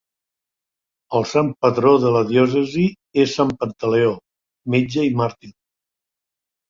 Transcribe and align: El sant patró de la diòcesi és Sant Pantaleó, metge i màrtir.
El 1.17 1.25
sant 1.31 1.51
patró 1.65 1.91
de 2.05 2.13
la 2.15 2.23
diòcesi 2.31 2.87
és 3.25 3.37
Sant 3.41 3.53
Pantaleó, 3.63 4.11
metge 4.77 5.09
i 5.13 5.17
màrtir. 5.21 5.53